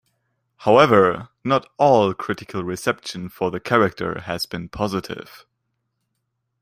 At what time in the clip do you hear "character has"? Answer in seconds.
3.59-4.47